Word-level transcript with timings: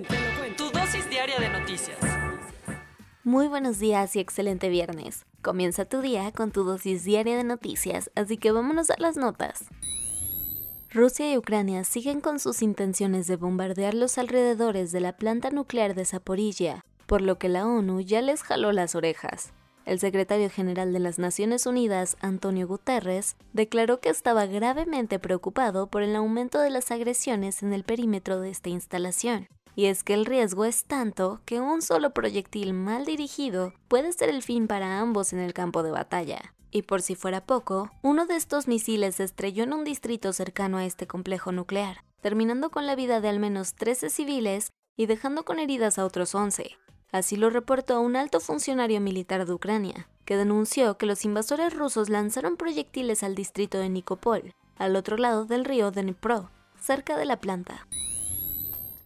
cuento, 0.00 0.14
te 0.14 0.20
lo 0.20 0.38
cuento. 0.38 0.64
Tu 0.64 0.78
dosis 0.78 1.10
diaria 1.10 1.38
de 1.38 1.48
noticias. 1.48 1.98
Muy 3.24 3.48
buenos 3.48 3.78
días 3.78 4.16
y 4.16 4.20
excelente 4.20 4.68
viernes. 4.68 5.26
Comienza 5.42 5.84
tu 5.84 6.00
día 6.00 6.32
con 6.32 6.52
tu 6.52 6.64
dosis 6.64 7.04
diaria 7.04 7.36
de 7.36 7.44
noticias, 7.44 8.10
así 8.14 8.36
que 8.36 8.50
vámonos 8.50 8.90
a 8.90 8.96
las 8.98 9.16
notas. 9.16 9.64
Rusia 10.92 11.32
y 11.32 11.38
Ucrania 11.38 11.84
siguen 11.84 12.20
con 12.20 12.40
sus 12.40 12.62
intenciones 12.62 13.26
de 13.26 13.36
bombardear 13.36 13.94
los 13.94 14.18
alrededores 14.18 14.90
de 14.90 15.00
la 15.00 15.16
planta 15.16 15.50
nuclear 15.50 15.94
de 15.94 16.04
Zaporilla, 16.04 16.84
por 17.06 17.20
lo 17.20 17.38
que 17.38 17.48
la 17.48 17.66
ONU 17.66 18.00
ya 18.00 18.22
les 18.22 18.42
jaló 18.42 18.72
las 18.72 18.94
orejas. 18.94 19.52
El 19.86 19.98
secretario 19.98 20.50
general 20.50 20.92
de 20.92 20.98
las 20.98 21.18
Naciones 21.18 21.66
Unidas, 21.66 22.16
Antonio 22.20 22.66
Guterres, 22.66 23.36
declaró 23.52 24.00
que 24.00 24.08
estaba 24.08 24.46
gravemente 24.46 25.18
preocupado 25.18 25.86
por 25.86 26.02
el 26.02 26.16
aumento 26.16 26.60
de 26.60 26.70
las 26.70 26.90
agresiones 26.90 27.62
en 27.62 27.72
el 27.72 27.84
perímetro 27.84 28.40
de 28.40 28.50
esta 28.50 28.68
instalación. 28.68 29.48
Y 29.76 29.86
es 29.86 30.04
que 30.04 30.14
el 30.14 30.26
riesgo 30.26 30.64
es 30.64 30.84
tanto 30.84 31.40
que 31.44 31.60
un 31.60 31.82
solo 31.82 32.10
proyectil 32.10 32.72
mal 32.72 33.04
dirigido 33.04 33.72
puede 33.88 34.12
ser 34.12 34.28
el 34.28 34.42
fin 34.42 34.66
para 34.66 35.00
ambos 35.00 35.32
en 35.32 35.38
el 35.38 35.52
campo 35.52 35.82
de 35.82 35.90
batalla. 35.90 36.54
Y 36.70 36.82
por 36.82 37.02
si 37.02 37.14
fuera 37.14 37.44
poco, 37.44 37.90
uno 38.02 38.26
de 38.26 38.36
estos 38.36 38.68
misiles 38.68 39.16
se 39.16 39.24
estrelló 39.24 39.64
en 39.64 39.72
un 39.72 39.84
distrito 39.84 40.32
cercano 40.32 40.78
a 40.78 40.84
este 40.84 41.06
complejo 41.06 41.52
nuclear, 41.52 42.04
terminando 42.20 42.70
con 42.70 42.86
la 42.86 42.94
vida 42.94 43.20
de 43.20 43.28
al 43.28 43.40
menos 43.40 43.74
13 43.74 44.10
civiles 44.10 44.70
y 44.96 45.06
dejando 45.06 45.44
con 45.44 45.58
heridas 45.58 45.98
a 45.98 46.04
otros 46.04 46.34
11. 46.34 46.76
Así 47.12 47.36
lo 47.36 47.50
reportó 47.50 48.00
un 48.00 48.14
alto 48.14 48.38
funcionario 48.38 49.00
militar 49.00 49.46
de 49.46 49.52
Ucrania, 49.52 50.08
que 50.24 50.36
denunció 50.36 50.96
que 50.96 51.06
los 51.06 51.24
invasores 51.24 51.74
rusos 51.74 52.08
lanzaron 52.08 52.56
proyectiles 52.56 53.24
al 53.24 53.34
distrito 53.34 53.78
de 53.78 53.88
Nikopol, 53.88 54.54
al 54.76 54.94
otro 54.94 55.16
lado 55.16 55.44
del 55.44 55.64
río 55.64 55.90
Dnipro, 55.90 56.50
cerca 56.78 57.16
de 57.16 57.24
la 57.24 57.40
planta. 57.40 57.86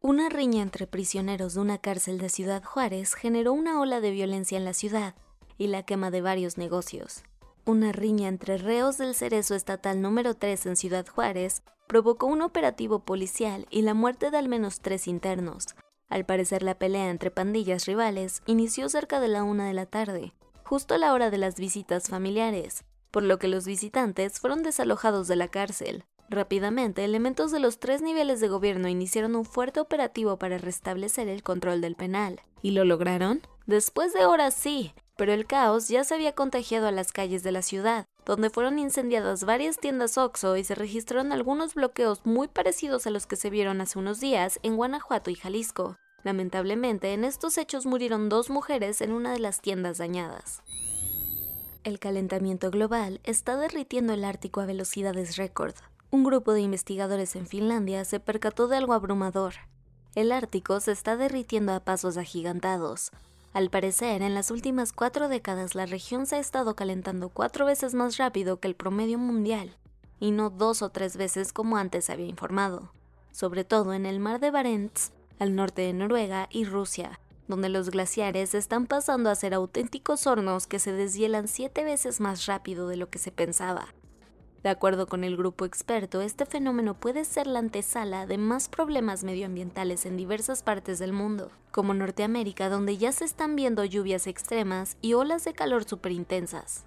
Una 0.06 0.28
riña 0.28 0.60
entre 0.60 0.86
prisioneros 0.86 1.54
de 1.54 1.60
una 1.60 1.78
cárcel 1.78 2.18
de 2.18 2.28
Ciudad 2.28 2.62
Juárez 2.62 3.14
generó 3.14 3.54
una 3.54 3.80
ola 3.80 4.02
de 4.02 4.10
violencia 4.10 4.58
en 4.58 4.66
la 4.66 4.74
ciudad 4.74 5.14
y 5.56 5.68
la 5.68 5.82
quema 5.82 6.10
de 6.10 6.20
varios 6.20 6.58
negocios. 6.58 7.22
Una 7.64 7.90
riña 7.90 8.28
entre 8.28 8.58
reos 8.58 8.98
del 8.98 9.14
Cerezo 9.14 9.54
Estatal 9.54 10.02
número 10.02 10.34
3 10.34 10.66
en 10.66 10.76
Ciudad 10.76 11.06
Juárez 11.06 11.62
provocó 11.86 12.26
un 12.26 12.42
operativo 12.42 13.06
policial 13.06 13.66
y 13.70 13.80
la 13.80 13.94
muerte 13.94 14.30
de 14.30 14.36
al 14.36 14.46
menos 14.46 14.80
tres 14.80 15.08
internos. 15.08 15.68
Al 16.10 16.26
parecer 16.26 16.62
la 16.62 16.78
pelea 16.78 17.08
entre 17.08 17.30
pandillas 17.30 17.86
rivales 17.86 18.42
inició 18.44 18.90
cerca 18.90 19.20
de 19.20 19.28
la 19.28 19.42
una 19.42 19.66
de 19.66 19.72
la 19.72 19.86
tarde, 19.86 20.34
justo 20.64 20.92
a 20.92 20.98
la 20.98 21.14
hora 21.14 21.30
de 21.30 21.38
las 21.38 21.54
visitas 21.54 22.10
familiares, 22.10 22.84
por 23.10 23.22
lo 23.22 23.38
que 23.38 23.48
los 23.48 23.64
visitantes 23.64 24.38
fueron 24.38 24.64
desalojados 24.64 25.28
de 25.28 25.36
la 25.36 25.48
cárcel. 25.48 26.04
Rápidamente, 26.28 27.04
elementos 27.04 27.52
de 27.52 27.60
los 27.60 27.78
tres 27.78 28.02
niveles 28.02 28.40
de 28.40 28.48
gobierno 28.48 28.88
iniciaron 28.88 29.36
un 29.36 29.44
fuerte 29.44 29.80
operativo 29.80 30.38
para 30.38 30.58
restablecer 30.58 31.28
el 31.28 31.42
control 31.42 31.80
del 31.80 31.96
penal. 31.96 32.40
¿Y 32.62 32.70
lo 32.70 32.84
lograron? 32.84 33.42
Después 33.66 34.12
de 34.12 34.24
horas 34.24 34.54
sí, 34.54 34.94
pero 35.16 35.32
el 35.32 35.46
caos 35.46 35.88
ya 35.88 36.02
se 36.04 36.14
había 36.14 36.34
contagiado 36.34 36.86
a 36.86 36.92
las 36.92 37.12
calles 37.12 37.42
de 37.42 37.52
la 37.52 37.62
ciudad, 37.62 38.06
donde 38.24 38.50
fueron 38.50 38.78
incendiadas 38.78 39.44
varias 39.44 39.76
tiendas 39.78 40.18
OXO 40.18 40.56
y 40.56 40.64
se 40.64 40.74
registraron 40.74 41.32
algunos 41.32 41.74
bloqueos 41.74 42.24
muy 42.24 42.48
parecidos 42.48 43.06
a 43.06 43.10
los 43.10 43.26
que 43.26 43.36
se 43.36 43.50
vieron 43.50 43.80
hace 43.80 43.98
unos 43.98 44.18
días 44.20 44.58
en 44.62 44.76
Guanajuato 44.76 45.30
y 45.30 45.34
Jalisco. 45.34 45.96
Lamentablemente, 46.22 47.12
en 47.12 47.24
estos 47.24 47.58
hechos 47.58 47.84
murieron 47.84 48.30
dos 48.30 48.48
mujeres 48.48 49.02
en 49.02 49.12
una 49.12 49.32
de 49.32 49.40
las 49.40 49.60
tiendas 49.60 49.98
dañadas. 49.98 50.62
El 51.84 51.98
calentamiento 51.98 52.70
global 52.70 53.20
está 53.24 53.58
derritiendo 53.58 54.14
el 54.14 54.24
Ártico 54.24 54.62
a 54.62 54.66
velocidades 54.66 55.36
récord. 55.36 55.74
Un 56.14 56.22
grupo 56.22 56.52
de 56.52 56.60
investigadores 56.60 57.34
en 57.34 57.48
Finlandia 57.48 58.04
se 58.04 58.20
percató 58.20 58.68
de 58.68 58.76
algo 58.76 58.92
abrumador. 58.92 59.54
El 60.14 60.30
Ártico 60.30 60.78
se 60.78 60.92
está 60.92 61.16
derritiendo 61.16 61.72
a 61.72 61.80
pasos 61.80 62.18
agigantados, 62.18 63.10
al 63.52 63.68
parecer, 63.68 64.22
en 64.22 64.32
las 64.32 64.52
últimas 64.52 64.92
cuatro 64.92 65.28
décadas 65.28 65.74
la 65.74 65.86
región 65.86 66.26
se 66.26 66.36
ha 66.36 66.38
estado 66.38 66.76
calentando 66.76 67.30
cuatro 67.30 67.66
veces 67.66 67.94
más 67.94 68.16
rápido 68.16 68.60
que 68.60 68.68
el 68.68 68.76
promedio 68.76 69.18
mundial, 69.18 69.76
y 70.20 70.30
no 70.30 70.50
dos 70.50 70.82
o 70.82 70.90
tres 70.90 71.16
veces 71.16 71.52
como 71.52 71.78
antes 71.78 72.04
se 72.04 72.12
había 72.12 72.28
informado, 72.28 72.92
sobre 73.32 73.64
todo 73.64 73.92
en 73.92 74.06
el 74.06 74.20
mar 74.20 74.38
de 74.38 74.52
Barents, 74.52 75.10
al 75.40 75.56
norte 75.56 75.82
de 75.82 75.94
Noruega 75.94 76.46
y 76.48 76.64
Rusia, 76.64 77.18
donde 77.48 77.70
los 77.70 77.90
glaciares 77.90 78.54
están 78.54 78.86
pasando 78.86 79.30
a 79.30 79.34
ser 79.34 79.52
auténticos 79.52 80.28
hornos 80.28 80.68
que 80.68 80.78
se 80.78 80.92
deshielan 80.92 81.48
siete 81.48 81.82
veces 81.82 82.20
más 82.20 82.46
rápido 82.46 82.86
de 82.86 82.98
lo 82.98 83.10
que 83.10 83.18
se 83.18 83.32
pensaba. 83.32 83.88
De 84.64 84.70
acuerdo 84.70 85.06
con 85.06 85.24
el 85.24 85.36
grupo 85.36 85.66
experto, 85.66 86.22
este 86.22 86.46
fenómeno 86.46 86.94
puede 86.94 87.26
ser 87.26 87.46
la 87.46 87.58
antesala 87.58 88.24
de 88.24 88.38
más 88.38 88.70
problemas 88.70 89.22
medioambientales 89.22 90.06
en 90.06 90.16
diversas 90.16 90.62
partes 90.62 90.98
del 90.98 91.12
mundo, 91.12 91.50
como 91.70 91.92
Norteamérica, 91.92 92.70
donde 92.70 92.96
ya 92.96 93.12
se 93.12 93.26
están 93.26 93.56
viendo 93.56 93.84
lluvias 93.84 94.26
extremas 94.26 94.96
y 95.02 95.12
olas 95.12 95.44
de 95.44 95.52
calor 95.52 95.84
superintensas. 95.84 96.86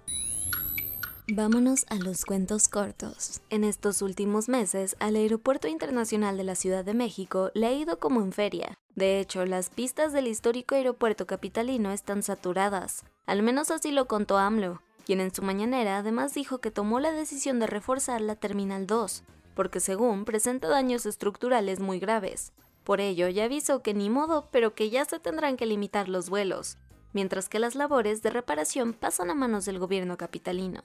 Vámonos 1.28 1.86
a 1.88 1.94
los 1.94 2.24
cuentos 2.24 2.66
cortos. 2.66 3.42
En 3.48 3.62
estos 3.62 4.02
últimos 4.02 4.48
meses, 4.48 4.96
al 4.98 5.14
Aeropuerto 5.14 5.68
Internacional 5.68 6.36
de 6.36 6.42
la 6.42 6.56
Ciudad 6.56 6.84
de 6.84 6.94
México 6.94 7.52
le 7.54 7.68
ha 7.68 7.72
ido 7.72 8.00
como 8.00 8.22
en 8.22 8.32
feria. 8.32 8.76
De 8.96 9.20
hecho, 9.20 9.46
las 9.46 9.70
pistas 9.70 10.12
del 10.12 10.26
histórico 10.26 10.74
aeropuerto 10.74 11.28
capitalino 11.28 11.92
están 11.92 12.24
saturadas. 12.24 13.04
Al 13.24 13.44
menos 13.44 13.70
así 13.70 13.92
lo 13.92 14.08
contó 14.08 14.36
AMLO, 14.36 14.80
quien 15.08 15.22
en 15.22 15.34
su 15.34 15.40
mañanera 15.40 15.96
además 15.96 16.34
dijo 16.34 16.58
que 16.58 16.70
tomó 16.70 17.00
la 17.00 17.12
decisión 17.12 17.58
de 17.60 17.66
reforzar 17.66 18.20
la 18.20 18.36
Terminal 18.36 18.86
2, 18.86 19.24
porque 19.54 19.80
según 19.80 20.26
presenta 20.26 20.68
daños 20.68 21.06
estructurales 21.06 21.80
muy 21.80 21.98
graves. 21.98 22.52
Por 22.84 23.00
ello 23.00 23.26
ya 23.28 23.44
avisó 23.44 23.82
que 23.82 23.94
ni 23.94 24.10
modo, 24.10 24.50
pero 24.50 24.74
que 24.74 24.90
ya 24.90 25.06
se 25.06 25.18
tendrán 25.18 25.56
que 25.56 25.64
limitar 25.64 26.10
los 26.10 26.28
vuelos, 26.28 26.76
mientras 27.14 27.48
que 27.48 27.58
las 27.58 27.74
labores 27.74 28.20
de 28.20 28.28
reparación 28.28 28.92
pasan 28.92 29.30
a 29.30 29.34
manos 29.34 29.64
del 29.64 29.78
gobierno 29.78 30.18
capitalino. 30.18 30.82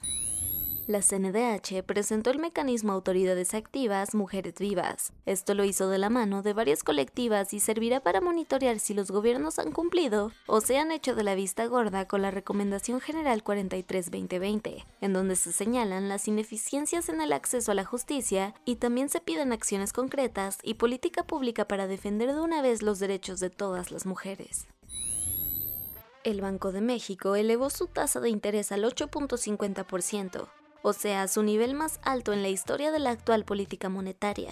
La 0.85 0.99
CNDH 1.01 1.81
presentó 1.85 2.29
el 2.29 2.39
mecanismo 2.39 2.91
Autoridades 2.91 3.53
Activas 3.53 4.13
Mujeres 4.13 4.55
Vivas. 4.59 5.13
Esto 5.25 5.53
lo 5.53 5.63
hizo 5.63 5.87
de 5.87 5.97
la 5.97 6.09
mano 6.09 6.41
de 6.41 6.51
varias 6.51 6.83
colectivas 6.83 7.53
y 7.53 7.61
servirá 7.61 8.01
para 8.01 8.19
monitorear 8.19 8.79
si 8.79 8.93
los 8.93 9.09
gobiernos 9.09 9.59
han 9.59 9.71
cumplido 9.71 10.33
o 10.45 10.59
se 10.59 10.77
han 10.77 10.91
hecho 10.91 11.15
de 11.15 11.23
la 11.23 11.35
vista 11.35 11.65
gorda 11.67 12.05
con 12.05 12.21
la 12.21 12.31
Recomendación 12.31 12.99
General 12.99 13.45
43-2020, 13.45 14.83
en 14.99 15.13
donde 15.13 15.37
se 15.37 15.53
señalan 15.53 16.09
las 16.09 16.27
ineficiencias 16.27 17.07
en 17.07 17.21
el 17.21 17.31
acceso 17.31 17.71
a 17.71 17.75
la 17.75 17.85
justicia 17.85 18.53
y 18.65 18.75
también 18.75 19.07
se 19.07 19.21
piden 19.21 19.53
acciones 19.53 19.93
concretas 19.93 20.57
y 20.63 20.73
política 20.73 21.23
pública 21.23 21.65
para 21.65 21.87
defender 21.87 22.33
de 22.33 22.41
una 22.41 22.61
vez 22.61 22.81
los 22.81 22.99
derechos 22.99 23.39
de 23.39 23.49
todas 23.49 23.89
las 23.89 24.05
mujeres. 24.05 24.67
El 26.25 26.41
Banco 26.41 26.73
de 26.73 26.81
México 26.81 27.35
elevó 27.35 27.69
su 27.69 27.87
tasa 27.87 28.19
de 28.19 28.29
interés 28.29 28.73
al 28.73 28.83
8.50%, 28.83 30.47
o 30.83 30.93
sea, 30.93 31.27
su 31.27 31.41
nivel 31.41 31.73
más 31.73 31.99
alto 32.03 32.33
en 32.33 32.43
la 32.43 32.49
historia 32.49 32.91
de 32.91 32.99
la 32.99 33.09
actual 33.09 33.45
política 33.45 33.89
monetaria. 33.89 34.51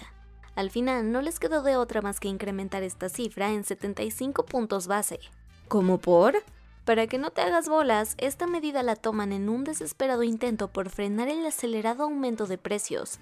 Al 0.56 0.70
final 0.70 1.12
no 1.12 1.22
les 1.22 1.38
quedó 1.38 1.62
de 1.62 1.76
otra 1.76 2.02
más 2.02 2.20
que 2.20 2.28
incrementar 2.28 2.82
esta 2.82 3.08
cifra 3.08 3.52
en 3.52 3.64
75 3.64 4.44
puntos 4.46 4.86
base. 4.86 5.20
¿Cómo 5.68 5.98
por? 5.98 6.42
Para 6.84 7.06
que 7.06 7.18
no 7.18 7.30
te 7.30 7.42
hagas 7.42 7.68
bolas, 7.68 8.14
esta 8.18 8.46
medida 8.46 8.82
la 8.82 8.96
toman 8.96 9.32
en 9.32 9.48
un 9.48 9.62
desesperado 9.62 10.22
intento 10.22 10.68
por 10.68 10.90
frenar 10.90 11.28
el 11.28 11.46
acelerado 11.46 12.04
aumento 12.04 12.46
de 12.46 12.58
precios. 12.58 13.18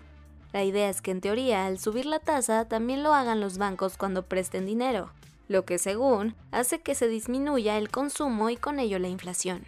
La 0.53 0.65
idea 0.65 0.89
es 0.89 1.03
que 1.03 1.11
en 1.11 1.21
teoría 1.21 1.67
al 1.67 1.79
subir 1.79 2.07
la 2.07 2.21
tasa 2.21 2.65
también 2.67 3.03
lo 3.03 3.13
hagan 3.13 3.41
los 3.41 3.59
bancos 3.59 3.97
cuando 3.97 4.25
presten 4.25 4.67
dinero, 4.67 5.13
lo 5.49 5.65
que 5.65 5.79
según 5.79 6.37
hace 6.53 6.81
que 6.81 6.95
se 6.95 7.09
disminuya 7.09 7.77
el 7.77 7.91
consumo 7.91 8.51
y 8.51 8.57
con 8.57 8.79
ello 8.79 8.99
la 8.99 9.09
inflación. 9.09 9.65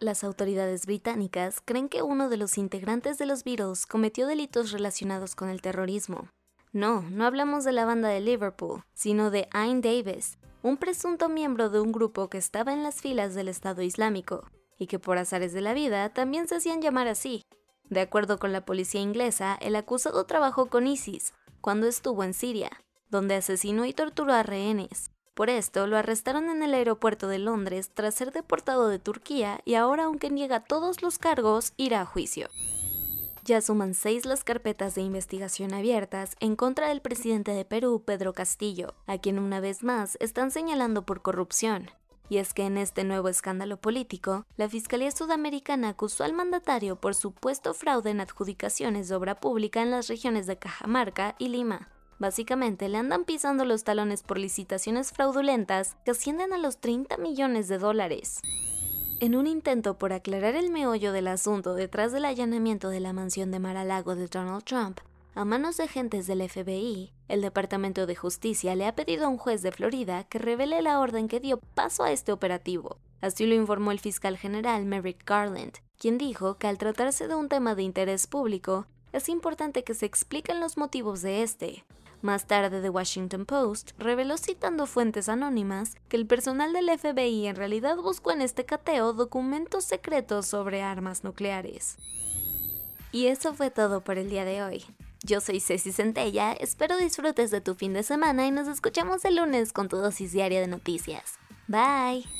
Las 0.00 0.24
autoridades 0.24 0.86
británicas 0.86 1.60
creen 1.62 1.90
que 1.90 2.00
uno 2.00 2.30
de 2.30 2.38
los 2.38 2.56
integrantes 2.56 3.18
de 3.18 3.26
los 3.26 3.44
Beatles 3.44 3.84
cometió 3.84 4.26
delitos 4.26 4.72
relacionados 4.72 5.34
con 5.34 5.50
el 5.50 5.60
terrorismo. 5.60 6.30
No, 6.72 7.02
no 7.02 7.26
hablamos 7.26 7.64
de 7.64 7.72
la 7.72 7.84
banda 7.84 8.08
de 8.08 8.20
Liverpool, 8.20 8.82
sino 8.94 9.30
de 9.30 9.46
Ayn 9.52 9.82
Davis, 9.82 10.38
un 10.62 10.78
presunto 10.78 11.28
miembro 11.28 11.68
de 11.68 11.80
un 11.80 11.92
grupo 11.92 12.30
que 12.30 12.38
estaba 12.38 12.72
en 12.72 12.82
las 12.82 13.02
filas 13.02 13.34
del 13.34 13.48
Estado 13.48 13.82
Islámico, 13.82 14.48
y 14.78 14.86
que 14.86 14.98
por 14.98 15.18
azares 15.18 15.52
de 15.52 15.60
la 15.60 15.74
vida 15.74 16.08
también 16.14 16.48
se 16.48 16.56
hacían 16.56 16.80
llamar 16.80 17.06
así. 17.06 17.44
De 17.90 18.00
acuerdo 18.00 18.38
con 18.38 18.52
la 18.52 18.64
policía 18.64 19.02
inglesa, 19.02 19.58
el 19.60 19.76
acusado 19.76 20.24
trabajó 20.24 20.70
con 20.70 20.86
ISIS 20.86 21.34
cuando 21.60 21.86
estuvo 21.86 22.24
en 22.24 22.32
Siria, 22.32 22.70
donde 23.10 23.34
asesinó 23.34 23.84
y 23.84 23.92
torturó 23.92 24.32
a 24.32 24.44
rehenes. 24.44 25.09
Por 25.40 25.48
esto, 25.48 25.86
lo 25.86 25.96
arrestaron 25.96 26.50
en 26.50 26.62
el 26.62 26.74
aeropuerto 26.74 27.26
de 27.26 27.38
Londres 27.38 27.92
tras 27.94 28.14
ser 28.14 28.30
deportado 28.30 28.88
de 28.88 28.98
Turquía 28.98 29.62
y 29.64 29.72
ahora, 29.72 30.04
aunque 30.04 30.28
niega 30.28 30.60
todos 30.60 31.00
los 31.00 31.16
cargos, 31.16 31.72
irá 31.78 32.02
a 32.02 32.04
juicio. 32.04 32.50
Ya 33.46 33.62
suman 33.62 33.94
seis 33.94 34.26
las 34.26 34.44
carpetas 34.44 34.94
de 34.94 35.00
investigación 35.00 35.72
abiertas 35.72 36.36
en 36.40 36.56
contra 36.56 36.90
del 36.90 37.00
presidente 37.00 37.52
de 37.52 37.64
Perú, 37.64 38.02
Pedro 38.04 38.34
Castillo, 38.34 38.92
a 39.06 39.16
quien 39.16 39.38
una 39.38 39.60
vez 39.60 39.82
más 39.82 40.18
están 40.20 40.50
señalando 40.50 41.06
por 41.06 41.22
corrupción. 41.22 41.90
Y 42.28 42.36
es 42.36 42.52
que 42.52 42.66
en 42.66 42.76
este 42.76 43.04
nuevo 43.04 43.30
escándalo 43.30 43.78
político, 43.78 44.44
la 44.58 44.68
Fiscalía 44.68 45.10
Sudamericana 45.10 45.88
acusó 45.88 46.24
al 46.24 46.34
mandatario 46.34 46.96
por 46.96 47.14
supuesto 47.14 47.72
fraude 47.72 48.10
en 48.10 48.20
adjudicaciones 48.20 49.08
de 49.08 49.14
obra 49.14 49.40
pública 49.40 49.80
en 49.80 49.90
las 49.90 50.08
regiones 50.08 50.46
de 50.46 50.58
Cajamarca 50.58 51.34
y 51.38 51.48
Lima. 51.48 51.88
Básicamente 52.20 52.90
le 52.90 52.98
andan 52.98 53.24
pisando 53.24 53.64
los 53.64 53.82
talones 53.82 54.22
por 54.22 54.38
licitaciones 54.38 55.10
fraudulentas 55.10 55.96
que 56.04 56.10
ascienden 56.10 56.52
a 56.52 56.58
los 56.58 56.76
30 56.76 57.16
millones 57.16 57.66
de 57.66 57.78
dólares. 57.78 58.42
En 59.20 59.34
un 59.34 59.46
intento 59.46 59.96
por 59.96 60.12
aclarar 60.12 60.54
el 60.54 60.70
meollo 60.70 61.12
del 61.12 61.28
asunto 61.28 61.74
detrás 61.74 62.12
del 62.12 62.26
allanamiento 62.26 62.90
de 62.90 63.00
la 63.00 63.14
mansión 63.14 63.50
de 63.50 63.58
Mar-a-Lago 63.58 64.16
de 64.16 64.26
Donald 64.26 64.64
Trump, 64.64 65.00
a 65.34 65.46
manos 65.46 65.78
de 65.78 65.84
agentes 65.84 66.26
del 66.26 66.46
FBI, 66.46 67.14
el 67.28 67.40
Departamento 67.40 68.04
de 68.06 68.16
Justicia 68.16 68.74
le 68.74 68.86
ha 68.86 68.94
pedido 68.94 69.24
a 69.24 69.28
un 69.28 69.38
juez 69.38 69.62
de 69.62 69.72
Florida 69.72 70.24
que 70.24 70.38
revele 70.38 70.82
la 70.82 71.00
orden 71.00 71.26
que 71.26 71.40
dio 71.40 71.58
paso 71.74 72.02
a 72.02 72.12
este 72.12 72.32
operativo. 72.32 72.98
Así 73.22 73.46
lo 73.46 73.54
informó 73.54 73.92
el 73.92 73.98
fiscal 73.98 74.36
general 74.36 74.84
Merrick 74.84 75.24
Garland, 75.24 75.78
quien 75.96 76.18
dijo 76.18 76.58
que 76.58 76.66
al 76.66 76.76
tratarse 76.76 77.28
de 77.28 77.34
un 77.34 77.48
tema 77.48 77.74
de 77.74 77.82
interés 77.82 78.26
público, 78.26 78.86
es 79.12 79.30
importante 79.30 79.84
que 79.84 79.94
se 79.94 80.04
expliquen 80.04 80.60
los 80.60 80.76
motivos 80.76 81.22
de 81.22 81.42
este. 81.42 81.84
Más 82.22 82.46
tarde, 82.46 82.82
The 82.82 82.90
Washington 82.90 83.46
Post 83.46 83.92
reveló 83.98 84.36
citando 84.36 84.86
fuentes 84.86 85.28
anónimas 85.28 85.96
que 86.08 86.16
el 86.16 86.26
personal 86.26 86.72
del 86.72 86.90
FBI 86.98 87.46
en 87.46 87.56
realidad 87.56 87.96
buscó 87.96 88.32
en 88.32 88.42
este 88.42 88.66
cateo 88.66 89.14
documentos 89.14 89.84
secretos 89.84 90.46
sobre 90.46 90.82
armas 90.82 91.24
nucleares. 91.24 91.96
Y 93.12 93.26
eso 93.26 93.54
fue 93.54 93.70
todo 93.70 94.02
por 94.02 94.18
el 94.18 94.28
día 94.28 94.44
de 94.44 94.62
hoy. 94.62 94.84
Yo 95.22 95.40
soy 95.40 95.60
Ceci 95.60 95.92
Centella, 95.92 96.52
espero 96.52 96.96
disfrutes 96.96 97.50
de 97.50 97.60
tu 97.60 97.74
fin 97.74 97.92
de 97.92 98.02
semana 98.02 98.46
y 98.46 98.50
nos 98.50 98.68
escuchamos 98.68 99.24
el 99.24 99.36
lunes 99.36 99.72
con 99.72 99.88
tu 99.88 99.96
dosis 99.96 100.32
diaria 100.32 100.60
de 100.60 100.68
noticias. 100.68 101.38
Bye. 101.68 102.39